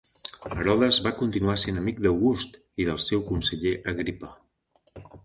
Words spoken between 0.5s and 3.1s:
Herodes va continuar sent amic d'August i del